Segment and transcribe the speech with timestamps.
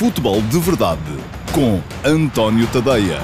[0.00, 1.12] Futebol de Verdade
[1.54, 1.76] com
[2.08, 3.18] António Tadeia.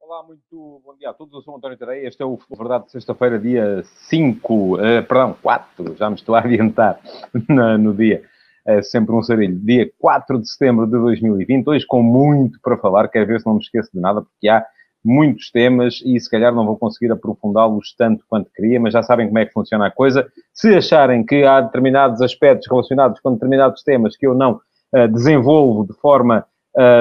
[0.00, 1.34] Olá, muito bom dia a todos.
[1.34, 2.06] Eu sou António Tadeia.
[2.06, 6.38] Este é o Verdade de sexta-feira, dia 5, eh, perdão, 4, já me estou a
[6.38, 7.00] adiantar
[7.48, 8.22] no, no dia.
[8.64, 9.58] É sempre um sarilho.
[9.58, 13.54] Dia 4 de setembro de 2020, hoje com muito para falar, quer ver se não
[13.54, 14.64] me esqueço de nada, porque há
[15.04, 19.26] muitos temas e se calhar não vou conseguir aprofundá-los tanto quanto queria, mas já sabem
[19.26, 20.26] como é que funciona a coisa.
[20.52, 24.60] Se acharem que há determinados aspectos relacionados com determinados temas que eu não
[24.94, 26.46] uh, desenvolvo de forma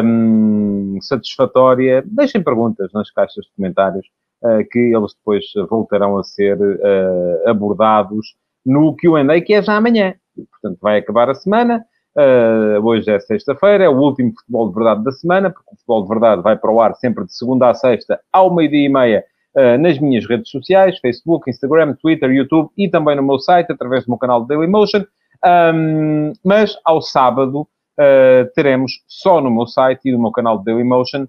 [0.04, 4.06] um, satisfatória, deixem perguntas nas caixas de comentários
[4.44, 10.14] uh, que eles depois voltarão a ser uh, abordados no Q&A, que é já amanhã.
[10.36, 11.86] Portanto, vai acabar a semana.
[12.16, 16.03] Uh, hoje é sexta-feira, é o último futebol de verdade da semana, porque o futebol
[16.03, 19.26] de verdade vai para o ar sempre de segunda a sexta, ao meio-dia e meia,
[19.58, 24.05] uh, nas minhas redes sociais, Facebook, Instagram, Twitter, YouTube e também no meu site, através
[24.05, 25.05] do meu canal Dailymotion.
[25.44, 31.25] Um, mas ao sábado uh, teremos só no meu site e no meu canal Dailymotion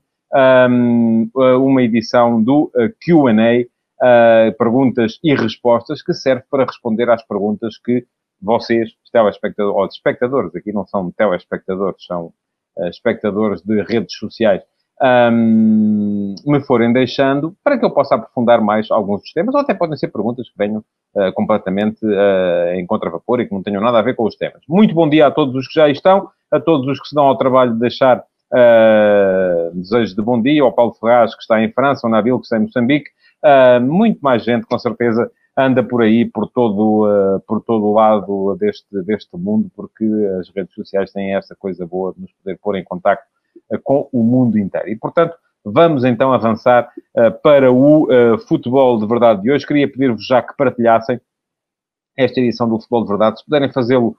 [0.68, 3.66] um, uma edição do QA,
[4.58, 8.04] perguntas e respostas, que serve para responder às perguntas que
[8.44, 12.32] vocês, telespectadores, ou espectadores, aqui não são telespectadores, são
[12.76, 14.62] uh, espectadores de redes sociais,
[15.02, 19.74] um, me forem deixando para que eu possa aprofundar mais alguns dos temas, ou até
[19.74, 20.84] podem ser perguntas que venham
[21.14, 24.62] uh, completamente uh, em contravapor e que não tenham nada a ver com os temas.
[24.68, 27.24] Muito bom dia a todos os que já estão, a todos os que se dão
[27.24, 31.72] ao trabalho de deixar uh, desejos de bom dia, ao Paulo Ferraz, que está em
[31.72, 33.10] França, ao Nabil, que está em Moçambique,
[33.82, 38.56] muito mais gente, com certeza, anda por aí, por todo, uh, por todo o lado
[38.56, 40.04] deste, deste mundo, porque
[40.40, 43.26] as redes sociais têm essa coisa boa de nos poder pôr em contacto
[43.70, 44.88] uh, com o mundo inteiro.
[44.88, 48.08] E, portanto, vamos então avançar uh, para o
[48.48, 49.66] futebol de verdade de hoje.
[49.66, 51.20] Queria pedir-vos já que partilhassem
[52.16, 53.38] esta edição do Futebol de Verdade.
[53.38, 54.16] Se puderem fazê-lo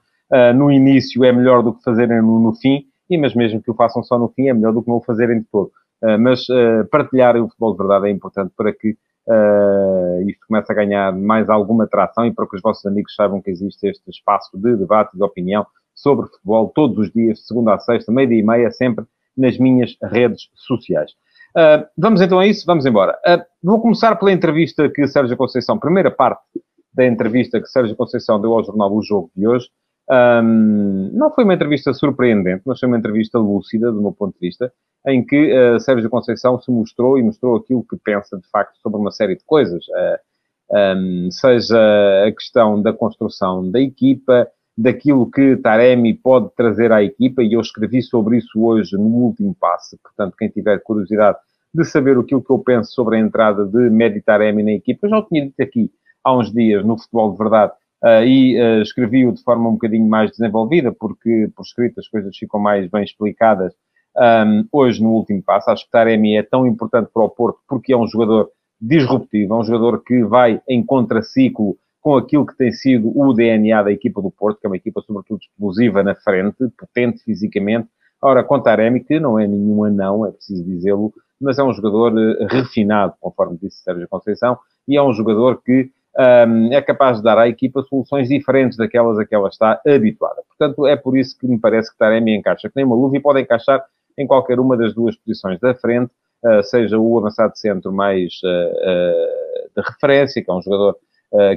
[0.54, 3.74] no início, é melhor do que fazerem no, no, fim, e mas mesmo que o
[3.74, 5.70] façam só no fim, é melhor do que não o fazerem de todo.
[6.18, 6.46] mas
[6.90, 8.98] partilharem o Futebol de Verdade é importante para que
[9.28, 13.40] uh, isto começa a ganhar mais alguma tração e para que os vossos amigos saibam
[13.40, 17.46] que existe este espaço de debate e de opinião sobre futebol todos os dias, de
[17.46, 19.04] segunda a sexta, meia-dia e meia, sempre
[19.36, 21.12] nas minhas redes sociais.
[21.56, 23.18] Uh, vamos então a isso, vamos embora.
[23.26, 26.42] Uh, vou começar pela entrevista que Sérgio Conceição, primeira parte
[26.92, 29.68] da entrevista que Sérgio Conceição deu ao jornal O Jogo de hoje.
[30.08, 34.40] Um, não foi uma entrevista surpreendente, mas foi uma entrevista lúcida, do meu ponto de
[34.40, 34.72] vista,
[35.06, 38.98] em que uh, Sérgio Conceição se mostrou e mostrou aquilo que pensa, de facto, sobre
[38.98, 39.84] uma série de coisas.
[40.68, 41.78] Um, seja
[42.26, 47.60] a questão da construção da equipa, daquilo que Taremi pode trazer à equipa, e eu
[47.60, 49.96] escrevi sobre isso hoje no último passe.
[50.02, 51.38] Portanto, quem tiver curiosidade
[51.72, 55.10] de saber aquilo que eu penso sobre a entrada de Medi Taremi na equipa, eu
[55.10, 55.90] já o tinha dito aqui
[56.24, 57.72] há uns dias no Futebol de Verdade,
[58.04, 62.36] Uh, e uh, escrevi-o de forma um bocadinho mais desenvolvida, porque por escrito as coisas
[62.36, 63.72] ficam mais bem explicadas
[64.18, 65.70] um, hoje no último passo.
[65.70, 68.50] Acho que Taremi é tão importante para o Porto porque é um jogador
[68.80, 73.82] disruptivo, é um jogador que vai em contraciclo com aquilo que tem sido o DNA
[73.82, 77.88] da equipa do Porto, que é uma equipa sobretudo explosiva na frente, potente fisicamente.
[78.22, 82.12] Ora, com Taremi, que não é nenhum anão, é preciso dizê-lo, mas é um jogador
[82.12, 84.56] uh, refinado, conforme disse Sérgio Conceição,
[84.86, 89.18] e é um jogador que um, é capaz de dar à equipa soluções diferentes daquelas
[89.18, 90.42] a que ela está habituada.
[90.48, 93.20] Portanto, é por isso que me parece que Taremi encaixa que nem uma luva e
[93.20, 93.84] pode encaixar
[94.18, 96.10] em qualquer uma das duas posições da frente,
[96.44, 100.96] uh, seja o avançado centro mais uh, uh, de referência, que é um jogador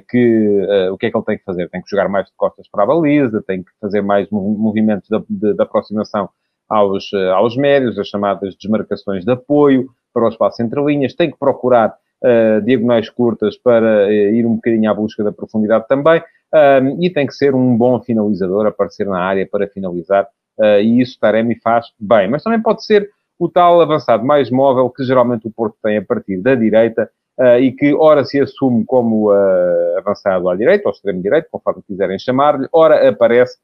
[0.10, 1.70] que o que é que ele tem que fazer?
[1.70, 5.18] Tem que jogar mais de costas para a baliza, tem que fazer mais movimentos de,
[5.30, 6.28] de, de aproximação
[6.68, 11.38] aos, aos médios, as chamadas desmarcações de apoio para o espaço entre linhas, tem que
[11.38, 16.22] procurar uh, diagonais curtas para uh, ir um bocadinho à busca da profundidade também,
[17.00, 20.28] e tem que ser um bom finalizador, aparecer na área para finalizar,
[20.60, 22.30] uh, e isso Taremi faz bem.
[22.30, 26.04] Mas também pode ser o tal avançado mais móvel que geralmente o Porto tem a
[26.04, 27.10] partir da direita,
[27.62, 29.32] e que ora se assume como
[29.98, 33.58] avançado à direita, ou extremo direito, conforme quiserem chamar-lhe, ora aparece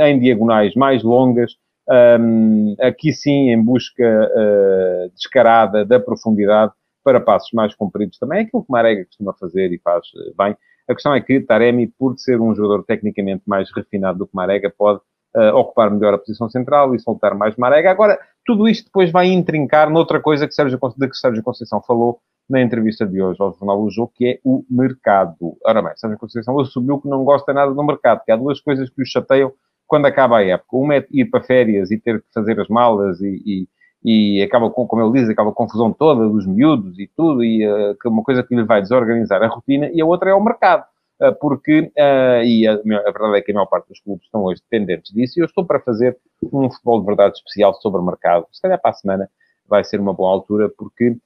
[0.00, 1.52] em diagonais mais longas,
[1.88, 6.72] um, aqui sim em busca uh, descarada da profundidade
[7.04, 8.38] para passos mais compridos também.
[8.38, 10.06] É aquilo que Marega costuma fazer e faz
[10.38, 10.56] bem.
[10.88, 14.72] A questão é que Taremi, por ser um jogador tecnicamente mais refinado do que Marega,
[14.76, 15.00] pode
[15.36, 17.90] uh, ocupar melhor a posição central e soltar mais Marega.
[17.90, 22.20] Agora, tudo isto depois vai intrincar noutra coisa que Sérgio, de que Sérgio Conceição falou
[22.48, 25.56] na entrevista de hoje ao Jornal O Jogo, que é o mercado.
[25.64, 28.90] Ora bem, Sérgio Conceição assumiu que não gosta nada do mercado, que há duas coisas
[28.90, 29.52] que o chateiam
[29.86, 30.76] quando acaba a época.
[30.76, 33.68] Uma é ir para férias e ter que fazer as malas e, e
[34.04, 37.96] e acaba com, como ele diz, aquela confusão toda dos miúdos e tudo, e uh,
[38.06, 40.84] uma coisa que lhe vai desorganizar a rotina, e a outra é o mercado.
[41.22, 44.42] Uh, porque, uh, e a, a, verdade é que a maior parte dos clubes estão
[44.42, 48.04] hoje dependentes disso, e eu estou para fazer um futebol de verdade especial sobre o
[48.04, 48.46] mercado.
[48.50, 49.30] Se calhar para a semana
[49.68, 51.16] vai ser uma boa altura, porque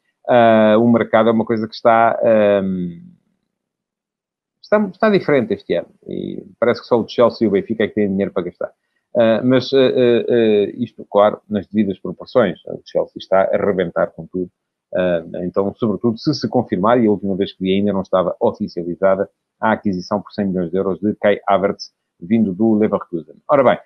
[0.78, 2.20] o mercado é uma coisa que está,
[2.62, 3.00] um,
[4.60, 7.88] está, está diferente este ano, e parece que só o Chelsea e o Benfica é
[7.88, 8.72] que têm dinheiro para gastar.
[9.16, 12.60] Uh, mas uh, uh, isto, claro, nas devidas proporções.
[12.66, 14.50] O Chelsea está a arrebentar com tudo.
[15.43, 19.28] Então, sobretudo, se se confirmar, e a última vez que vi ainda não estava oficializada,
[19.60, 21.90] a aquisição por 100 milhões de euros de Kai Havertz,
[22.20, 23.34] vindo do Leverkusen.
[23.48, 23.78] Ora bem,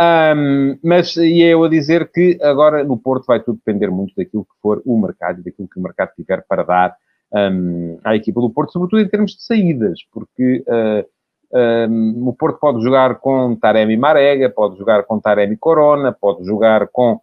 [0.00, 4.14] um, mas e é eu a dizer que agora no Porto vai tudo depender muito
[4.16, 6.96] daquilo que for o mercado e daquilo que o mercado tiver para dar
[7.32, 12.60] um, à equipa do Porto, sobretudo em termos de saídas, porque uh, um, o Porto
[12.60, 17.20] pode jogar com Taremi Marega, pode jogar com Taremi Corona, pode jogar com,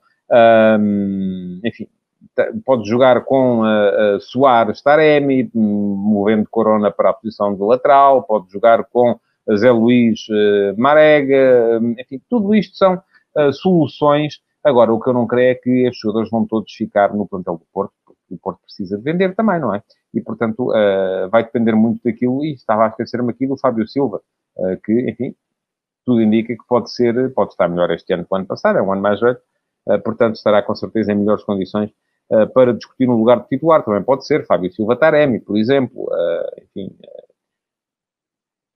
[1.64, 1.88] enfim,
[2.66, 8.52] pode jogar com uh, uh, Soares Taremi, movendo Corona para a posição de lateral, pode
[8.52, 9.20] jogar com
[9.56, 13.02] Zé Luís uh, Marega, enfim, tudo isto são
[13.38, 14.40] uh, soluções.
[14.64, 17.58] Agora, o que eu não creio é que estes jogadores vão todos ficar no plantel
[17.58, 19.84] do Porto, porque o Porto precisa de vender também, não é?
[20.12, 20.72] e, portanto,
[21.30, 24.22] vai depender muito daquilo, e estava a esquecer-me aqui do Fábio Silva,
[24.86, 25.36] que, enfim,
[26.06, 28.82] tudo indica que pode ser, pode estar melhor este ano que o ano passado, é
[28.82, 29.38] um ano mais velho,
[30.06, 31.92] portanto, estará com certeza em melhores condições
[32.54, 36.08] para discutir um lugar de titular, também pode ser Fábio Silva Taremi, por exemplo,
[36.62, 36.96] enfim,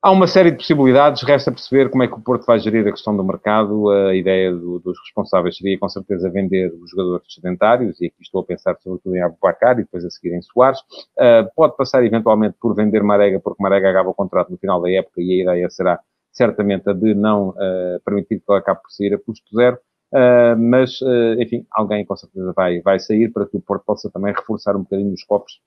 [0.01, 2.91] Há uma série de possibilidades, resta perceber como é que o Porto vai gerir a
[2.91, 3.89] questão do mercado.
[3.89, 8.39] A ideia do, dos responsáveis seria, com certeza, vender os jogadores sedentários, e aqui estou
[8.39, 10.79] a pensar sobretudo em Abubacar e depois a seguir em Soares.
[11.17, 14.89] Uh, pode passar, eventualmente, por vender Marega, porque Marega acaba o contrato no final da
[14.89, 15.99] época e a ideia será,
[16.31, 19.77] certamente, a de não uh, permitir que ele acabe por sair a custo zero.
[20.11, 20.99] Uh, mas,
[21.37, 24.81] enfim, alguém com certeza vai, vai sair para que o Porto possa também reforçar um
[24.81, 25.61] bocadinho os copos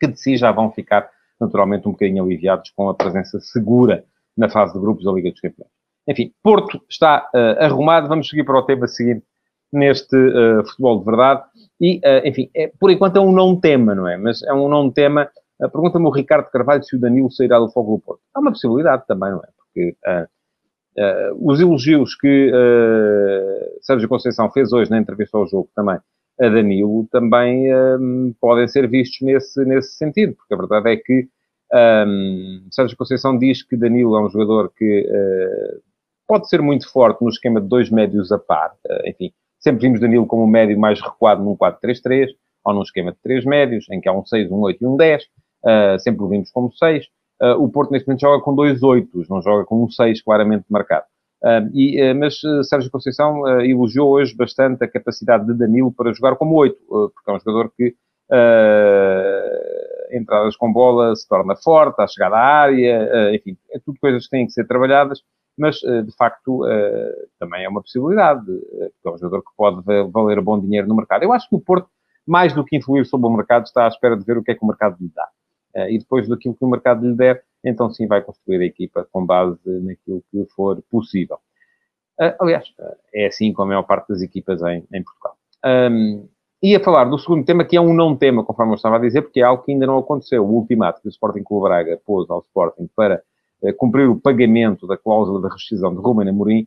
[0.00, 4.04] que de si já vão ficar naturalmente um bocadinho aliviados com a presença segura
[4.36, 5.70] na fase de grupos da Liga dos Campeões.
[6.08, 8.08] Enfim, Porto está uh, arrumado.
[8.08, 9.24] Vamos seguir para o tema seguinte
[9.72, 11.42] neste uh, futebol de verdade.
[11.80, 14.16] E, uh, enfim, é, por enquanto é um não tema, não é?
[14.16, 15.30] Mas é um não tema.
[15.60, 18.22] Uh, Pergunta-me o Ricardo Carvalho se o Danilo sairá do Fogo do Porto.
[18.34, 19.48] É uma possibilidade também, não é?
[19.56, 19.96] Porque
[21.38, 22.50] os elogios que
[23.80, 25.98] Sérgio Conceição fez hoje na entrevista ao jogo também
[26.40, 31.28] a Danilo também um, podem ser vistos nesse, nesse sentido, porque a verdade é que
[31.72, 35.80] um, Sérgio Conceição diz que Danilo é um jogador que uh,
[36.26, 38.72] pode ser muito forte no esquema de dois médios a par.
[38.88, 42.28] Uh, enfim, sempre vimos Danilo como um médio mais recuado num 4-3-3
[42.64, 44.96] ou num esquema de três médios, em que há um 6, um 8 e um
[44.96, 45.22] 10.
[45.22, 45.28] Uh,
[45.66, 47.06] ah, sempre o vimos como 6.
[47.58, 51.06] O Porto, neste momento, joga com dois 8, não joga com um 6 claramente marcado.
[51.42, 52.38] Uh, e, uh, mas
[52.68, 57.32] Sérgio Conceição elogiou hoje bastante a capacidade de Danilo para jogar como 8, porque é
[57.32, 57.94] um jogador que
[60.12, 64.30] entradas com bola se torna forte, à chegada à área, enfim, é tudo coisas que
[64.30, 65.20] têm que ser trabalhadas,
[65.58, 66.62] mas de facto
[67.40, 69.82] também é uma possibilidade, porque é um jogador que pode
[70.12, 71.24] valer bom dinheiro no mercado.
[71.24, 71.88] Eu acho que o Porto,
[72.24, 74.54] mais do que influir sobre o mercado, está à espera de ver o que é
[74.54, 75.26] que o mercado lhe dá.
[75.74, 79.24] E depois daquilo que o mercado lhe der, então sim vai construir a equipa com
[79.24, 81.38] base naquilo que for possível.
[82.20, 82.64] Uh, aliás,
[83.14, 85.36] é assim com a maior parte das equipas em, em Portugal.
[85.64, 86.28] Um,
[86.62, 89.22] ia falar do segundo tema, que é um não tema, conforme eu estava a dizer,
[89.22, 90.44] porque é algo que ainda não aconteceu.
[90.44, 93.22] O ultimato que o Sporting Clube Braga pôs ao Sporting para
[93.62, 96.66] uh, cumprir o pagamento da cláusula de rescisão de Ruben Amorim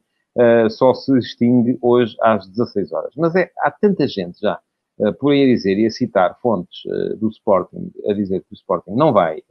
[0.71, 3.13] só se extingue hoje às 16 horas.
[3.15, 4.59] Mas é, há tanta gente já
[5.19, 6.83] por aí dizer e a citar fontes
[7.19, 9.41] do Sporting, a dizer que o Sporting não vai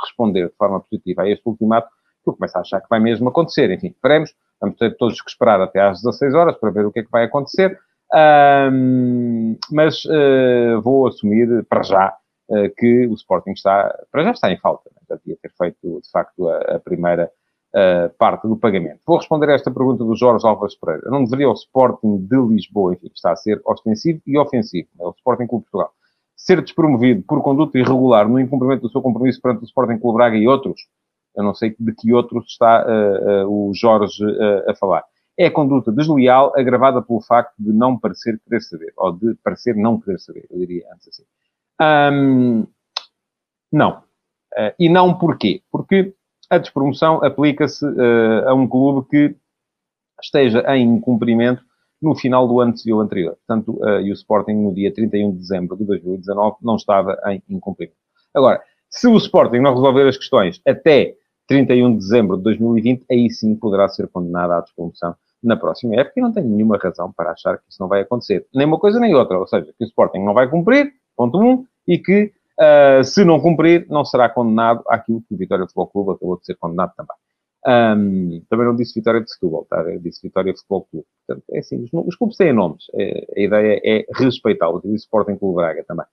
[0.00, 1.88] responder de forma positiva a este ultimato,
[2.26, 3.70] eu começo a achar que vai mesmo acontecer.
[3.70, 4.34] Enfim, veremos.
[4.60, 7.10] Vamos ter todos que esperar até às 16 horas para ver o que é que
[7.10, 7.78] vai acontecer.
[8.12, 12.16] Um, mas uh, vou assumir para já
[12.48, 14.90] uh, que o Sporting está, para já está em falta.
[14.94, 15.02] Né?
[15.08, 17.30] Já devia ter feito, de facto, a, a primeira
[17.74, 19.00] uh, parte do pagamento.
[19.06, 21.10] Vou responder a esta pergunta do Jorge Álvares Pereira.
[21.10, 24.88] Não deveria o Sporting de Lisboa, enfim, está a ser ostensivo e ofensivo.
[25.00, 25.94] É o Sporting Clube de Portugal
[26.40, 30.36] ser despromovido por conduta irregular no incumprimento do seu compromisso perante o Sporting Clube Braga
[30.36, 30.88] e outros,
[31.36, 35.04] eu não sei de que outros está uh, uh, o Jorge uh, a falar.
[35.38, 39.76] É a conduta desleal agravada pelo facto de não parecer querer saber, ou de parecer
[39.76, 41.24] não querer saber, eu diria antes assim.
[41.82, 42.66] Um,
[43.72, 44.02] não.
[44.78, 45.62] e não porquê?
[45.70, 46.14] Porque
[46.50, 47.86] a despromoção aplica-se
[48.46, 49.36] a um clube que
[50.20, 51.62] esteja em incumprimento
[52.00, 53.36] no final do ano civil anterior.
[53.46, 57.42] Portanto, uh, e o Sporting, no dia 31 de dezembro de 2019, não estava em
[57.48, 57.96] incumprimento.
[58.34, 61.14] Agora, se o Sporting não resolver as questões até
[61.46, 66.14] 31 de dezembro de 2020, aí sim poderá ser condenado à despromoção na próxima época
[66.16, 68.46] e não tenho nenhuma razão para achar que isso não vai acontecer.
[68.54, 69.38] Nem uma coisa nem outra.
[69.38, 73.40] Ou seja, que o Sporting não vai cumprir, ponto um, e que uh, se não
[73.40, 77.16] cumprir, não será condenado àquilo que o Vitória Futebol Clube acabou de ser condenado também.
[77.66, 79.80] Um, também não disse Vitória de Setúbal, tá?
[79.82, 81.06] Eu disse Vitória Futebol Clube.
[81.26, 82.84] Portanto, é assim, os, os clubes têm nomes.
[82.94, 84.84] É, a ideia é respeitá-los.
[84.84, 86.06] E o Sporting Clube Braga também.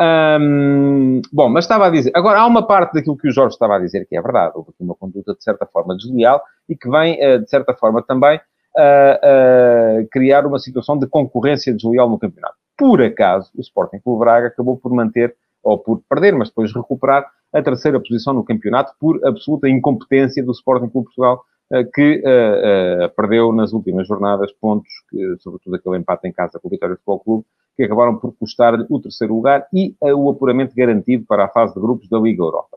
[0.00, 2.10] Um, bom, mas estava a dizer...
[2.14, 4.52] Agora, há uma parte daquilo que o Jorge estava a dizer que é verdade.
[4.54, 8.02] Houve aqui uma conduta, de certa forma, desleal e que vem, uh, de certa forma,
[8.02, 12.56] também uh, uh, criar uma situação de concorrência desleal no campeonato.
[12.76, 17.30] Por acaso, o Sporting Clube Braga acabou por manter, ou por perder, mas depois recuperar,
[17.52, 23.06] a terceira posição no campeonato por absoluta incompetência do Sporting Clube Portugal, eh, que uh,
[23.06, 26.96] uh, perdeu nas últimas jornadas pontos, que, sobretudo aquele empate em casa com o Vitória
[26.96, 27.44] Futebol Clube,
[27.76, 31.74] que acabaram por custar-lhe o terceiro lugar e uh, o apuramento garantido para a fase
[31.74, 32.76] de grupos da Liga Europa.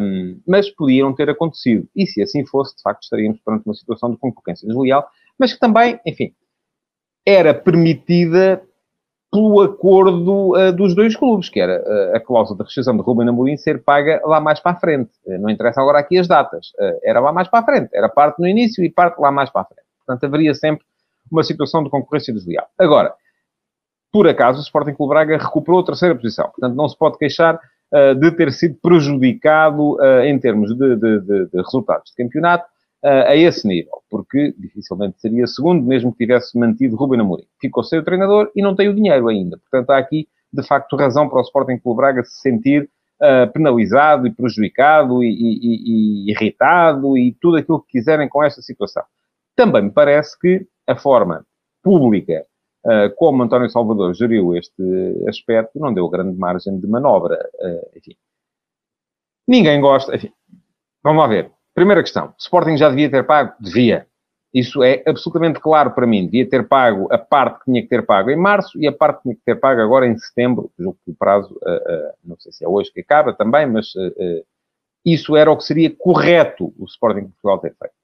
[0.00, 1.88] Um, mas podiam ter acontecido.
[1.96, 5.04] E se assim fosse, de facto, estaríamos perante uma situação de concorrência desleal,
[5.36, 6.32] mas que também, enfim,
[7.26, 8.62] era permitida
[9.30, 13.28] pelo acordo uh, dos dois clubes, que era uh, a cláusula de rescisão de Ruben
[13.28, 15.10] Amorim ser paga lá mais para a frente.
[15.26, 16.72] Uh, não interessa agora aqui as datas.
[17.02, 17.90] era lá mais para a frente.
[17.92, 19.86] Era parte no início e parte lá mais para a frente.
[20.06, 20.84] Portanto, haveria sempre
[21.30, 22.66] uma situação de concorrência desleal.
[22.78, 23.12] Agora,
[24.12, 26.46] por acaso, o Sporting Clube Braga recuperou a terceira posição.
[26.46, 27.60] Portanto, não se pode queixar
[28.18, 32.66] de ter sido prejudicado em termos de, de, de, de resultados de campeonato
[33.08, 37.46] a esse nível, porque dificilmente seria segundo, mesmo que tivesse mantido Ruben Amorim.
[37.60, 39.58] Ficou sem o treinador e não tem o dinheiro ainda.
[39.58, 44.26] Portanto, há aqui, de facto, razão para o Sporting Clube Braga se sentir uh, penalizado
[44.26, 49.04] e prejudicado e, e, e, irritado e tudo aquilo que quiserem com esta situação.
[49.54, 51.44] Também me parece que a forma
[51.82, 52.44] pública
[52.84, 54.82] uh, como António Salvador geriu este
[55.28, 57.38] aspecto não deu grande margem de manobra.
[57.60, 58.16] Uh, enfim.
[59.46, 60.14] Ninguém gosta.
[60.14, 60.32] Enfim.
[61.02, 61.55] Vamos lá ver.
[61.76, 62.32] Primeira questão.
[62.38, 63.52] Sporting já devia ter pago?
[63.60, 64.06] Devia.
[64.52, 66.24] Isso é absolutamente claro para mim.
[66.24, 69.18] Devia ter pago a parte que tinha que ter pago em março e a parte
[69.18, 70.72] que tinha que ter pago agora em setembro.
[70.78, 73.94] Julgo que o prazo, uh, uh, não sei se é hoje que acaba também, mas
[73.94, 74.46] uh,
[75.04, 77.94] isso era o que seria correto o Sporting Portugal ter feito.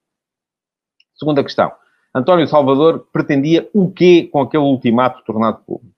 [1.15, 1.71] Segunda questão.
[2.13, 5.92] António Salvador pretendia o quê com aquele ultimato tornado público?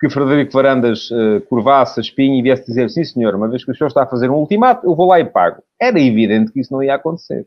[0.00, 3.70] Que Frederico Varandas uh, curvasse a espinha e viesse dizer, sim senhor, uma vez que
[3.70, 5.62] o senhor está a fazer um ultimato, eu vou lá e pago.
[5.80, 7.46] Era evidente que isso não ia acontecer.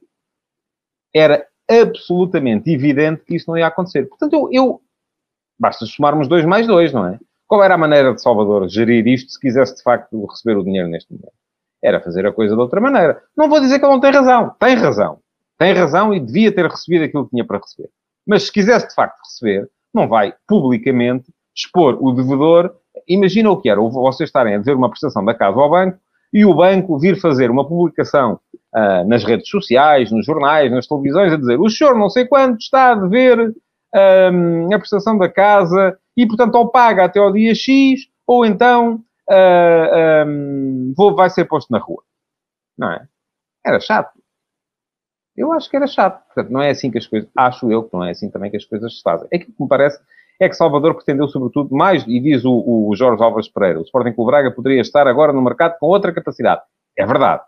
[1.13, 4.07] Era absolutamente evidente que isso não ia acontecer.
[4.07, 4.81] Portanto, eu, eu...
[5.57, 7.19] basta somarmos dois mais dois, não é?
[7.47, 10.89] Qual era a maneira de Salvador gerir isto se quisesse de facto receber o dinheiro
[10.89, 11.33] neste momento?
[11.81, 13.21] Era fazer a coisa de outra maneira.
[13.35, 14.55] Não vou dizer que ele não tem razão.
[14.59, 15.19] Tem razão.
[15.57, 17.89] Tem razão e devia ter recebido aquilo que tinha para receber.
[18.25, 21.31] Mas se quisesse de facto receber, não vai publicamente
[21.65, 22.73] expor o devedor.
[23.07, 25.97] Imagina o que era vocês estarem a dever uma prestação da casa ao banco
[26.33, 28.39] e o banco vir fazer uma publicação
[28.73, 32.59] uh, nas redes sociais, nos jornais, nas televisões, a dizer o senhor não sei quanto
[32.59, 33.53] está a dever
[33.93, 38.95] um, a prestação da casa e, portanto, ou paga até ao dia X ou então
[39.29, 42.03] uh, ah, um, vou, vai ser posto na rua.
[42.77, 43.07] Não é?
[43.65, 44.11] Era chato.
[45.35, 46.25] Eu acho que era chato.
[46.25, 47.29] Portanto, não é assim que as coisas...
[47.35, 49.27] Acho eu que não é assim também que as coisas se fazem.
[49.27, 49.99] Aquilo que me parece
[50.43, 52.51] é que Salvador pretendeu, sobretudo, mais, e diz o,
[52.89, 56.11] o Jorge Alves Pereira, o Sporting Clube Braga poderia estar agora no mercado com outra
[56.11, 56.61] capacidade.
[56.97, 57.43] É verdade.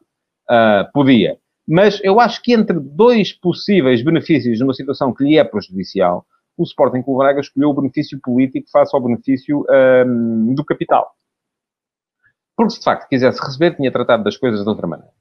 [0.50, 1.38] Uh, podia.
[1.68, 6.64] Mas eu acho que entre dois possíveis benefícios numa situação que lhe é prejudicial, o
[6.64, 9.66] Sporting Clube Braga escolheu o benefício político face ao benefício
[10.06, 11.12] um, do capital.
[12.56, 15.12] Porque se de facto quisesse receber, tinha tratado das coisas de outra maneira.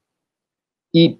[0.94, 1.18] E,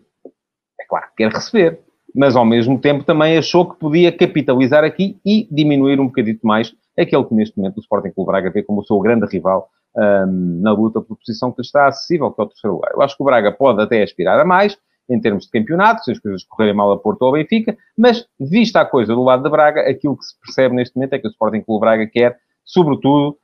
[0.79, 1.83] é claro, quer receber
[2.15, 6.75] mas ao mesmo tempo também achou que podia capitalizar aqui e diminuir um bocadito mais
[6.99, 10.61] aquele que neste momento o Sporting Clube Braga vê como o seu grande rival um,
[10.63, 12.93] na luta por posição que está acessível, que é o terceiro lugar.
[12.95, 14.77] Eu acho que o Braga pode até aspirar a mais,
[15.09, 18.27] em termos de campeonato, se as coisas correrem mal a Porto ou a Benfica, mas
[18.39, 21.27] vista a coisa do lado da Braga, aquilo que se percebe neste momento é que
[21.27, 23.37] o Sporting Clube Braga quer, sobretudo,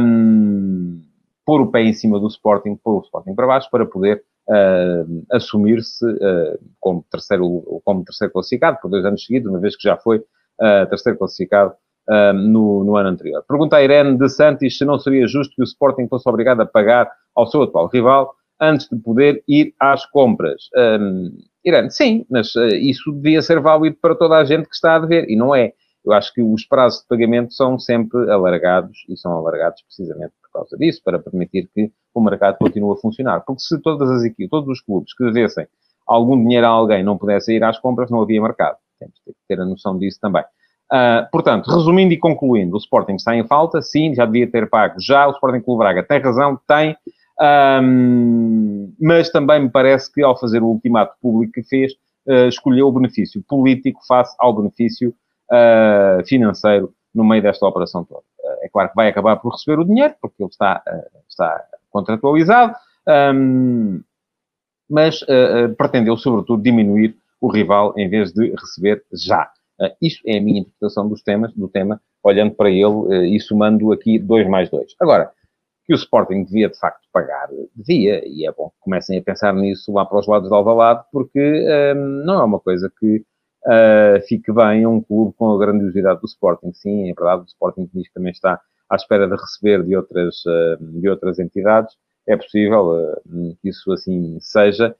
[0.00, 1.00] um,
[1.44, 5.26] pôr o pé em cima do Sporting, pôr o Sporting para baixo, para poder uh,
[5.32, 9.96] assumir-se uh, como, terceiro, como terceiro classificado, por dois anos seguidos, uma vez que já
[9.96, 11.74] foi uh, terceiro classificado
[12.36, 13.44] no, no, ano anterior.
[13.48, 16.64] Pergunta a Irene de Santos se não seria justo que o Sporting fosse obrigado a
[16.64, 20.70] pagar ao seu atual rival antes de poder ir às compras.
[21.64, 25.28] Irene, sim, mas isso devia ser válido para toda a gente que está a dever,
[25.28, 25.72] e não é.
[26.06, 30.60] Eu acho que os prazos de pagamento são sempre alargados, e são alargados precisamente por
[30.60, 33.40] causa disso, para permitir que o mercado continue a funcionar.
[33.40, 35.66] Porque se todas as equipes, todos os clubes que devessem
[36.06, 38.76] algum dinheiro a alguém não pudessem ir às compras, não havia mercado.
[38.98, 40.44] Temos que ter a noção disso também.
[40.92, 44.94] Uh, portanto, resumindo e concluindo, o Sporting está em falta, sim, já devia ter pago
[45.00, 46.96] já, o Sporting Clube Braga tem razão, tem,
[47.82, 51.92] um, mas também me parece que ao fazer o ultimato público que fez,
[52.28, 55.12] uh, escolheu o benefício político face ao benefício
[55.50, 58.20] uh, financeiro no meio desta operação toda.
[58.40, 60.82] Uh, é claro que vai acabar por receber o dinheiro, porque ele está,
[61.28, 62.74] está contratualizado,
[63.34, 64.02] um,
[64.88, 65.20] mas
[65.76, 69.50] pretendeu, sobretudo, diminuir o rival em vez de receber já.
[70.00, 74.16] isto é a minha interpretação dos temas, do tema, olhando para ele e somando aqui
[74.16, 74.94] 2 mais 2.
[75.00, 75.32] Agora,
[75.86, 79.54] que o Sporting devia de facto pagar, devia, e é bom que comecem a pensar
[79.54, 83.24] nisso lá para os lados de Alvalade, porque um, não é uma coisa que
[83.66, 86.72] uh, fique bem a um clube com a grandiosidade do Sporting.
[86.72, 90.36] Sim, é verdade, o Sporting diz que também está à espera de receber de outras,
[90.46, 91.94] uh, de outras entidades,
[92.26, 94.94] é possível uh, que isso assim seja,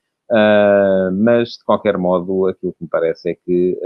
[1.12, 3.78] mas de qualquer modo aquilo que me parece é que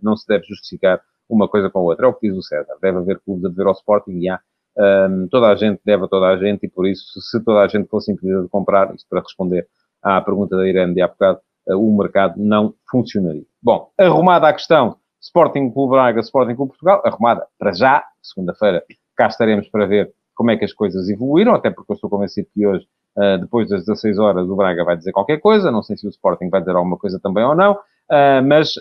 [0.00, 2.06] não se deve justificar uma coisa com a outra.
[2.06, 4.38] É o que diz o César, deve haver clubes a dever ao Sporting e há
[4.78, 7.68] um, toda a gente deve a toda a gente e por isso, se toda a
[7.68, 9.66] gente fosse impedida de comprar, isto para responder
[10.02, 13.44] à pergunta da Irene de há bocado, o mercado não funcionaria.
[13.62, 18.82] Bom, arrumada a questão Sporting Clube Braga, Sporting Clube Portugal, arrumada para já, segunda-feira
[19.16, 22.48] cá estaremos para ver como é que as coisas evoluíram, até porque eu estou convencido
[22.52, 25.96] que hoje, uh, depois das 16 horas, o Braga vai dizer qualquer coisa, não sei
[25.96, 28.74] se o Sporting vai dizer alguma coisa também ou não, uh, mas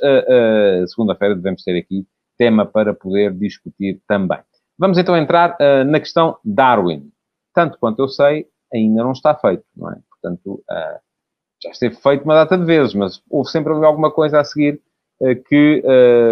[0.87, 2.05] segunda-feira devemos ter aqui
[2.37, 4.39] tema para poder discutir também.
[4.77, 7.09] Vamos então entrar na questão Darwin.
[7.53, 9.95] Tanto quanto eu sei, ainda não está feito, não é?
[10.09, 10.61] Portanto,
[11.65, 14.79] já esteve feito uma data de vezes, mas houve sempre alguma coisa a seguir
[15.21, 15.83] uh, que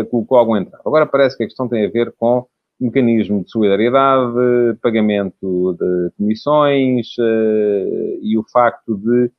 [0.10, 0.84] colocou algum entrave.
[0.86, 2.46] Agora parece que a questão tem a ver com
[2.80, 7.08] mecanismo de solidariedade, pagamento de comissões
[8.22, 9.32] e o facto de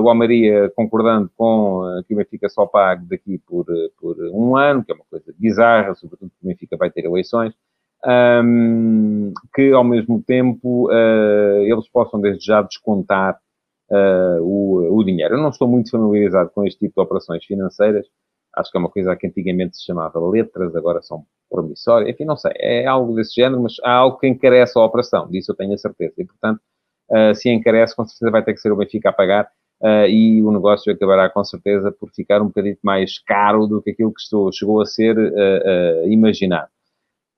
[0.00, 3.66] o Almeria concordando com que o Benfica só pague daqui por,
[4.00, 7.52] por um ano, que é uma coisa bizarra, sobretudo porque o Benfica vai ter eleições
[8.04, 13.38] um, que ao mesmo tempo uh, eles possam desde já descontar
[13.90, 15.34] uh, o, o, dinheiro.
[15.34, 18.06] Eu não estou muito familiarizado com este tipo de operações financeiras.
[18.54, 22.10] Acho que é uma coisa que antigamente se chamava letras, agora são promissórias.
[22.10, 22.52] Enfim, não sei.
[22.56, 25.28] É algo desse género, mas há algo que encarece a operação.
[25.28, 26.14] Disso eu tenho a certeza.
[26.18, 26.60] E, portanto,
[27.10, 29.50] uh, se encarece, com certeza vai ter que ser o Benfica a pagar.
[29.80, 33.90] Uh, e o negócio acabará com certeza por ficar um bocadinho mais caro do que
[33.90, 36.68] aquilo que estou, chegou a ser uh, uh, imaginado.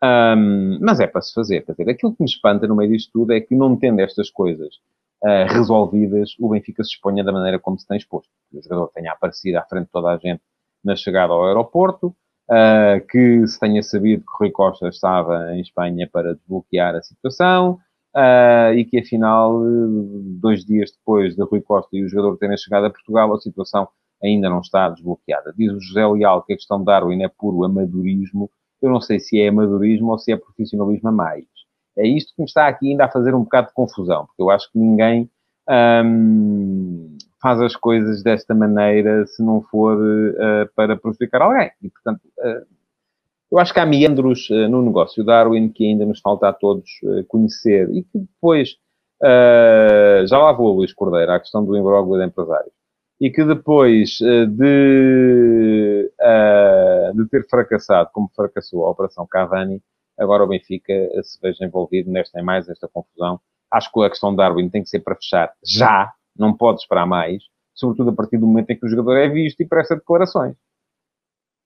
[0.03, 1.61] Um, mas é para se fazer.
[1.67, 4.31] Quer dizer, aquilo que me espanta no meio disto tudo é que, não tendo estas
[4.31, 4.77] coisas
[5.25, 8.31] uh, resolvidas, o Benfica se exponha da maneira como se tem exposto.
[8.51, 10.43] Que o jogador tenha aparecido à frente de toda a gente
[10.85, 12.09] na chegada ao aeroporto,
[12.51, 17.79] uh, que se tenha sabido que Rui Costa estava em Espanha para desbloquear a situação.
[18.17, 19.63] Uh, e que afinal,
[20.41, 23.87] dois dias depois de Rui Costa e o jogador terem chegado a Portugal, a situação
[24.21, 25.55] ainda não está desbloqueada.
[25.57, 29.21] Diz o José Leal que a questão de Darwin é puro amadorismo eu não sei
[29.21, 31.45] se é amadorismo ou se é profissionalismo a mais.
[32.01, 34.51] É isto que me está aqui ainda a fazer um bocado de confusão, porque eu
[34.51, 35.31] acho que ninguém
[35.69, 41.71] hum, faz as coisas desta maneira se não for uh, para prejudicar alguém.
[41.83, 42.67] E, portanto, uh,
[43.53, 46.91] eu acho que há meandros uh, no negócio Darwin que ainda nos falta a todos
[47.29, 48.77] conhecer e que depois,
[50.27, 52.73] já lá vou, Luís Cordeiro, à questão do imbróglio de empresários
[53.21, 56.11] e que depois de,
[57.15, 59.83] de ter fracassado, como fracassou a Operação Cavani,
[60.21, 63.41] agora o Benfica se veja envolvido nesta mais esta confusão.
[63.71, 67.07] Acho que a questão de Darwin tem que ser para fechar já, não pode esperar
[67.07, 67.43] mais,
[67.75, 70.57] sobretudo a partir do momento em que o jogador é visto e presta declarações.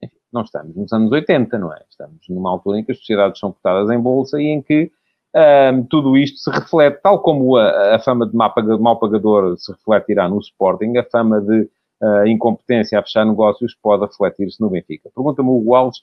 [0.03, 1.83] Enfim, não estamos nos anos 80, não é?
[1.89, 4.91] Estamos numa altura em que as sociedades são cotadas em bolsa e em que
[5.35, 10.29] um, tudo isto se reflete, tal como a, a fama de mau pagador se refletirá
[10.29, 11.69] no Sporting, a fama de
[12.01, 15.11] uh, incompetência a fechar negócios pode refletir-se no Benfica.
[15.13, 16.03] Pergunta-me o Alves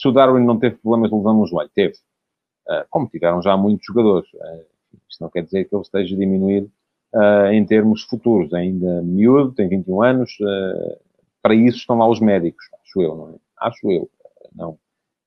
[0.00, 1.70] se o Darwin não teve problemas de lesão no joelho.
[1.74, 1.94] Teve.
[2.68, 4.28] Uh, como tiveram já muitos jogadores.
[4.34, 4.64] Uh,
[5.08, 6.70] isto não quer dizer que ele esteja diminuído
[7.50, 8.54] em termos futuros.
[8.54, 10.32] Ainda miúdo, tem 21 anos.
[11.42, 13.34] para isso estão lá os médicos, acho eu, não é?
[13.58, 14.08] Acho eu.
[14.54, 14.78] não.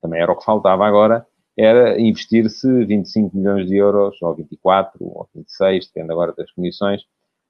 [0.01, 5.29] Também era o que faltava agora era investir-se 25 milhões de euros, ou 24, ou
[5.35, 7.01] 26, depende agora das comissões,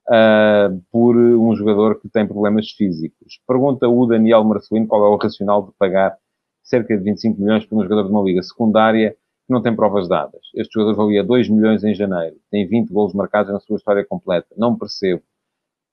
[0.08, 3.40] uh, por um jogador que tem problemas físicos.
[3.46, 6.16] Pergunta o Daniel Marcelino qual é o racional de pagar
[6.64, 9.10] cerca de 25 milhões por um jogador de uma liga secundária
[9.46, 10.40] que não tem provas dadas.
[10.54, 14.48] Este jogador valia 2 milhões em janeiro, tem 20 golos marcados na sua história completa.
[14.56, 15.22] Não percebo.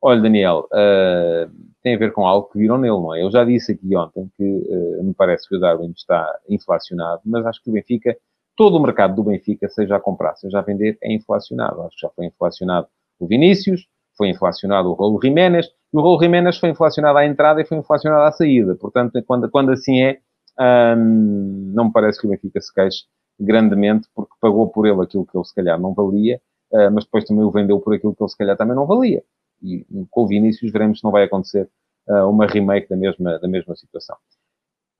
[0.04, 1.52] Olha, Daniel, uh,
[1.84, 3.22] tem a ver com algo que viram nele, não é?
[3.22, 7.46] Eu já disse aqui ontem que uh, me parece que o Darwin está inflacionado, mas
[7.46, 8.18] acho que o Benfica,
[8.58, 11.82] todo o mercado do Benfica, seja a comprar, seja a vender, é inflacionado.
[11.84, 12.88] Acho que já foi inflacionado
[13.20, 17.62] o Vinícius, foi inflacionado o Raul Jiménez, e o Raul Jiménez foi inflacionado à entrada
[17.62, 18.76] e foi inflacionado à saída.
[18.76, 20.20] Portanto, quando, quando assim é,
[20.60, 23.06] hum, não me parece que o Benfica se queixe
[23.40, 27.26] grandemente porque pagou por ele aquilo que ele se calhar não valia, uh, mas depois
[27.26, 29.24] também o vendeu por aquilo que ele se calhar também não valia.
[29.62, 31.70] E com o Vinícius veremos se não vai acontecer
[32.08, 34.18] uh, uma remake da mesma, da mesma situação.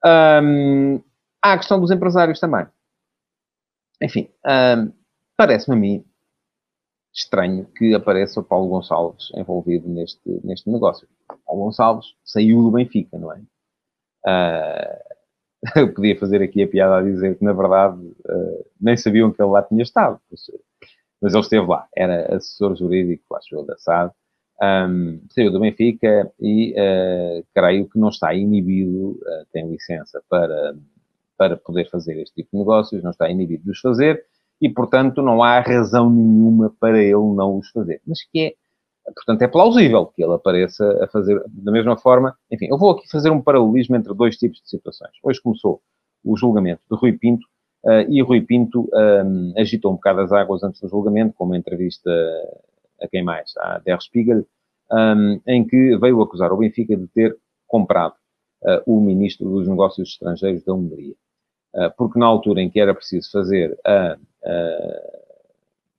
[0.04, 0.96] Um,
[1.40, 2.66] há a questão dos empresários também.
[4.00, 4.92] Enfim, um,
[5.36, 6.04] parece-me a mim
[7.14, 11.06] estranho que apareça o Paulo Gonçalves envolvido neste, neste negócio.
[11.46, 13.40] Paulo Gonçalves saiu do Benfica, não é?
[14.26, 15.11] Uh,
[15.76, 19.40] eu podia fazer aqui a piada a dizer que, na verdade, uh, nem sabiam que
[19.40, 20.18] ele lá tinha estado.
[21.20, 21.86] Mas ele esteve lá.
[21.96, 24.12] Era assessor jurídico, acho eu, da SAD.
[24.60, 30.76] Um, saiu do Benfica e uh, creio que não está inibido, uh, tem licença para,
[31.36, 34.24] para poder fazer este tipo de negócios, não está inibido de os fazer
[34.60, 38.00] e, portanto, não há razão nenhuma para ele não os fazer.
[38.06, 38.54] Mas que é
[39.04, 42.36] Portanto, é plausível que ele apareça a fazer da mesma forma.
[42.50, 45.10] Enfim, eu vou aqui fazer um paralelismo entre dois tipos de situações.
[45.22, 45.82] Hoje começou
[46.24, 47.44] o julgamento de Rui Pinto
[47.84, 51.56] uh, e Rui Pinto um, agitou um bocado as águas antes do julgamento, com uma
[51.56, 52.10] entrevista
[53.00, 53.52] a quem mais?
[53.56, 54.46] À Der Spiegel,
[54.92, 57.36] um, em que veio acusar o Benfica de ter
[57.66, 58.14] comprado
[58.62, 61.14] uh, o ministro dos Negócios Estrangeiros da Hungria.
[61.74, 65.22] Uh, porque na altura em que era preciso fazer a, a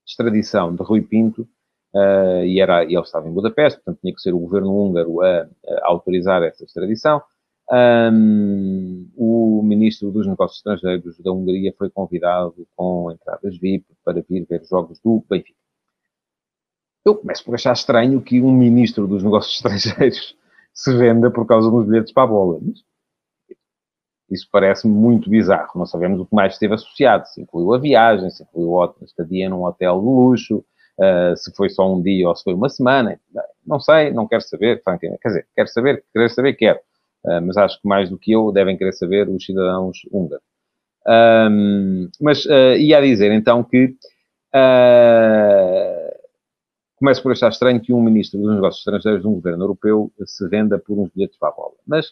[0.06, 1.48] extradição de Rui Pinto,
[1.94, 5.42] uh, e, era, ele estava em Budapeste, portanto tinha que ser o governo húngaro a,
[5.42, 5.48] a
[5.84, 7.22] autorizar essa extradição.
[7.72, 14.46] Um, o ministro dos Negócios Estrangeiros da Hungria foi convidado com entradas VIP para vir
[14.46, 15.58] ver jogos do Benfica.
[17.06, 20.36] Eu começo por achar estranho que um ministro dos Negócios Estrangeiros
[20.74, 22.60] se venda por causa dos bilhetes para a bola.
[24.30, 25.72] Isso parece-me muito bizarro.
[25.76, 27.28] Não sabemos o que mais esteve associado.
[27.28, 30.66] Se incluiu a viagem, se incluiu a estadia num hotel de luxo,
[31.00, 33.20] uh, se foi só um dia ou se foi uma semana,
[33.66, 35.22] não sei, não quero saber, francamente.
[35.22, 36.80] Quer dizer, quero saber, querer saber, quero.
[37.26, 40.44] Uh, mas acho que mais do que eu devem querer saber os cidadãos húngaros.
[41.06, 43.96] Um, mas uh, ia dizer então que
[44.56, 46.14] uh,
[46.96, 50.48] começo por achar estranho que um ministro dos negócios estrangeiros de um governo europeu se
[50.48, 51.74] venda por uns bilhetes para a bola.
[51.86, 52.08] Mas,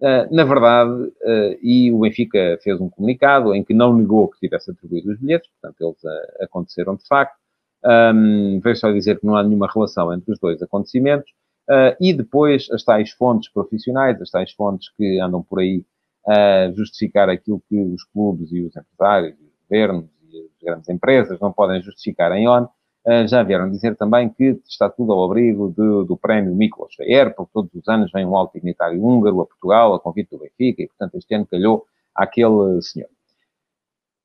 [0.00, 4.40] uh, na verdade, uh, e o Benfica fez um comunicado em que não negou que
[4.40, 5.98] tivesse atribuído os bilhetes, portanto, eles
[6.40, 7.38] aconteceram de facto.
[7.84, 11.30] Um, vejo só dizer que não há nenhuma relação entre os dois acontecimentos.
[11.68, 15.84] Uh, e depois as tais fontes profissionais, as tais fontes que andam por aí
[16.26, 20.88] a justificar aquilo que os clubes e os empresários, e os governos e as grandes
[20.88, 22.68] empresas não podem justificar em ONU,
[23.06, 27.34] uh, já vieram dizer também que está tudo ao abrigo do, do prémio Miklos Feyer,
[27.34, 30.82] porque todos os anos vem um alto dignitário húngaro a Portugal, a convite do Benfica,
[30.82, 33.08] e portanto este ano calhou àquele senhor.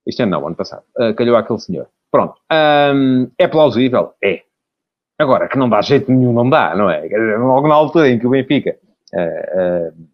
[0.06, 0.84] Este ano não, ano passado.
[0.98, 1.88] Uh, calhou àquele senhor.
[2.15, 2.36] Pronto.
[3.38, 4.13] É plausível?
[4.23, 4.43] É.
[5.19, 7.06] Agora, que não dá jeito nenhum, não dá, não é?
[7.38, 8.78] Logo na altura em que o Benfica,
[9.13, 10.08] uh, uh,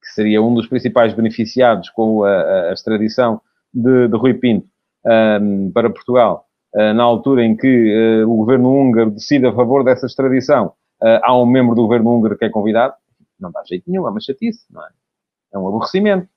[0.00, 3.40] que seria um dos principais beneficiados com a, a extradição
[3.74, 4.68] de, de, Rui Pinto
[5.40, 10.06] um, para Portugal, uh, na altura em que o governo húngaro decide a favor dessa
[10.06, 12.94] extradição, há um membro do governo húngaro que é convidado,
[13.40, 14.88] não dá jeito nenhum, é uma chatice, não é?
[15.52, 16.28] É um aborrecimento.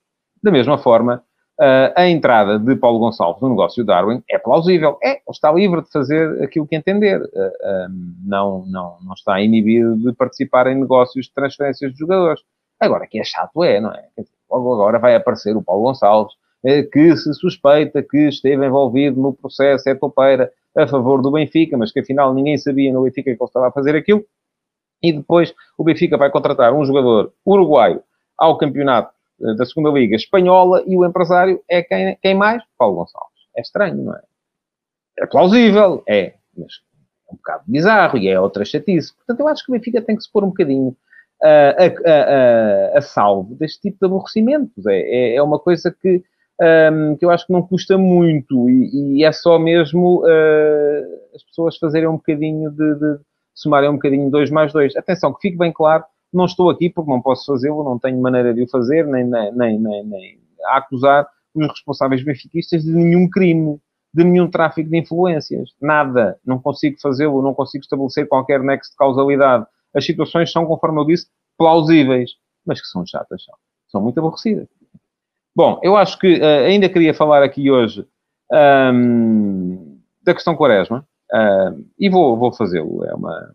[0.41, 1.23] Da mesma forma,
[1.61, 4.97] Uh, a entrada de Paulo Gonçalves no negócio Darwin é plausível.
[5.03, 7.21] É, está livre de fazer aquilo que entender.
[7.21, 7.89] Uh, uh,
[8.25, 12.41] não, não, não está inibido de participar em negócios de transferências de jogadores.
[12.79, 14.03] Agora, que é chato é, não é?
[14.49, 16.33] Logo agora vai aparecer o Paulo Gonçalves,
[16.65, 21.77] eh, que se suspeita que esteve envolvido no processo é topeira a favor do Benfica,
[21.77, 24.25] mas que afinal ninguém sabia no Benfica que ele estava a fazer aquilo.
[25.01, 28.01] E depois o Benfica vai contratar um jogador uruguaio
[28.35, 29.13] ao campeonato
[29.57, 32.63] da segunda Liga Espanhola e o empresário é quem, quem mais?
[32.77, 33.31] Paulo Gonçalves.
[33.55, 34.21] É estranho, não é?
[35.19, 36.73] É plausível, é, mas
[37.29, 39.13] é um bocado bizarro e é outra chatice.
[39.15, 40.95] Portanto, eu acho que o Benfica tem que se pôr um bocadinho uh,
[41.43, 44.85] a, a, a, a, salvo deste tipo de aborrecimentos.
[44.85, 46.23] É, é, é uma coisa que,
[46.91, 51.43] um, que eu acho que não custa muito e, e é só mesmo uh, as
[51.43, 53.19] pessoas fazerem um bocadinho de, de
[53.53, 54.95] somarem um bocadinho dois mais dois.
[54.95, 58.53] Atenção, que fique bem claro não estou aqui porque não posso fazê-lo, não tenho maneira
[58.53, 63.79] de o fazer, nem, nem, nem, nem, a acusar os responsáveis benfiquistas de nenhum crime,
[64.13, 65.69] de nenhum tráfico de influências.
[65.81, 66.37] Nada.
[66.45, 69.65] Não consigo fazê-lo, não consigo estabelecer qualquer nexo de causalidade.
[69.93, 72.31] As situações são, conforme eu disse, plausíveis,
[72.65, 73.55] mas que são chatas, são.
[73.89, 74.67] São muito aborrecidas.
[75.53, 78.07] Bom, eu acho que uh, ainda queria falar aqui hoje
[78.93, 83.03] um, da questão Quaresma, uh, e vou, vou fazê-lo.
[83.03, 83.53] É uma,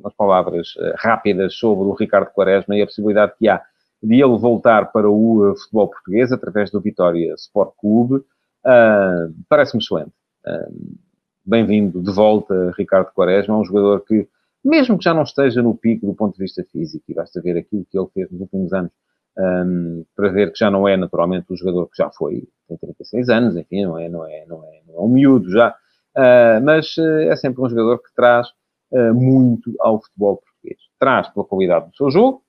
[0.00, 3.62] umas palavras uh, rápidas sobre o Ricardo Quaresma e a possibilidade que há
[4.02, 8.14] de ele voltar para o uh, futebol português através do Vitória Sport Clube.
[8.16, 10.12] Uh, Parece-me excelente.
[11.44, 14.26] Bem-vindo de volta, Ricardo Quaresma, um jogador que,
[14.64, 17.58] mesmo que já não esteja no pico do ponto de vista físico, e basta ver
[17.58, 18.90] aquilo que ele fez nos últimos anos,
[19.38, 23.28] um, para ver que já não é naturalmente o jogador que já foi, tem 36
[23.28, 26.96] anos, enfim, não é, não é, não é, não é um miúdo já, uh, mas
[26.96, 28.48] uh, é sempre um jogador que traz
[28.92, 30.78] uh, muito ao futebol português.
[30.98, 32.42] Traz pela qualidade do seu jogo,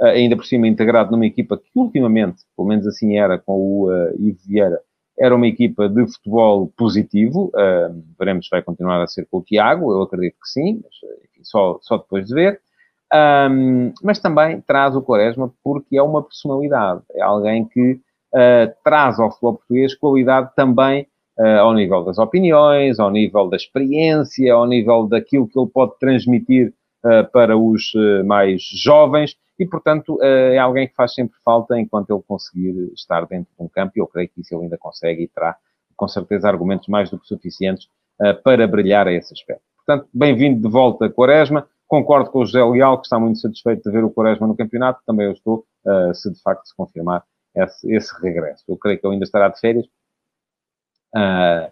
[0.00, 4.38] ainda por cima integrado numa equipa que ultimamente, pelo menos assim era com o Ivo
[4.46, 4.80] Vieira,
[5.20, 7.52] era uma equipa de futebol positivo.
[7.54, 9.92] Uh, veremos se vai continuar a ser com o Tiago.
[9.92, 12.60] Eu acredito que sim, mas enfim, só, só depois de ver.
[13.12, 17.02] Um, mas também traz o Quaresma porque é uma personalidade.
[17.12, 18.00] É alguém que
[18.34, 21.06] uh, traz ao futebol português qualidade também
[21.40, 25.98] uh, ao nível das opiniões, ao nível da experiência, ao nível daquilo que ele pode
[25.98, 26.72] transmitir
[27.32, 27.94] para os
[28.26, 33.26] mais jovens e, portanto, eh, é alguém que faz sempre falta enquanto ele conseguir estar
[33.26, 35.54] dentro de um campo, e eu creio que isso ele ainda consegue e terá,
[35.94, 37.86] com certeza, argumentos mais do que suficientes
[38.22, 39.62] eh, para brilhar a esse aspecto.
[39.76, 41.68] Portanto, bem-vindo de volta, Quaresma.
[41.86, 45.02] Concordo com o José Leal, que está muito satisfeito de ver o Quaresma no campeonato.
[45.06, 47.22] Também eu estou, eh, se de facto se confirmar
[47.54, 48.64] esse, esse regresso.
[48.66, 49.84] Eu creio que ele ainda estará de férias.
[51.14, 51.66] Uh,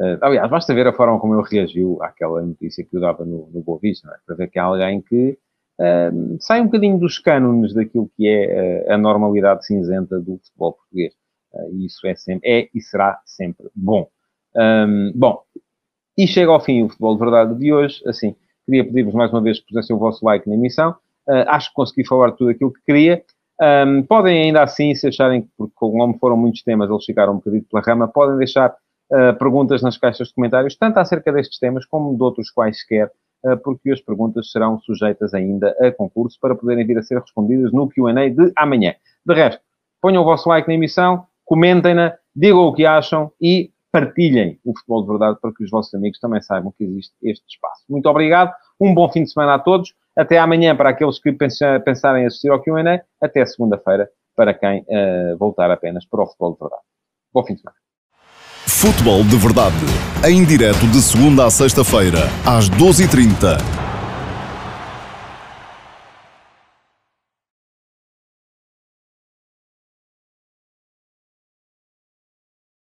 [0.00, 3.48] uh, aliás, basta ver a forma como ele reagiu àquela notícia que eu dava no,
[3.52, 4.18] no Boa Vista, é?
[4.26, 5.38] para ver que há alguém que
[5.80, 11.14] uh, sai um bocadinho dos cânones daquilo que é a normalidade cinzenta do futebol português.
[11.72, 14.06] E isso é, sempre, é e será sempre bom.
[14.54, 15.42] Um, bom,
[16.16, 18.02] e chega ao fim o futebol de verdade de hoje.
[18.06, 18.36] Assim,
[18.66, 20.94] queria pedir-vos mais uma vez que pusessem o vosso like na emissão.
[21.26, 23.24] Acho que consegui falar tudo aquilo que queria.
[23.60, 27.64] Um, podem ainda assim, se acharem que, como foram muitos temas, eles ficaram um bocadinho
[27.64, 32.16] pela rama, podem deixar uh, perguntas nas caixas de comentários, tanto acerca destes temas como
[32.16, 33.10] de outros quaisquer,
[33.44, 37.72] eh, porque as perguntas serão sujeitas ainda a concurso para poderem vir a ser respondidas
[37.72, 38.94] no Q&A de amanhã.
[39.24, 39.62] De resto,
[40.00, 45.02] ponham o vosso like na emissão, comentem-na, digam o que acham e partilhem o futebol
[45.02, 47.84] de verdade para que os vossos amigos também saibam que existe este espaço.
[47.88, 52.26] Muito obrigado, um bom fim de semana a todos, até amanhã para aqueles que pensarem
[52.26, 56.82] assistir ao Q&A, até segunda-feira para quem uh, voltar apenas para o futebol de verdade.
[57.32, 57.78] Bom fim de semana.
[58.66, 59.74] Futebol de Verdade,
[60.28, 63.77] em direto de segunda a sexta-feira, às 12h30